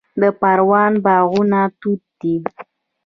د 0.21 0.23
پروان 0.41 0.93
باغونه 1.05 1.61
توت 1.79 2.01
دي 2.19 2.35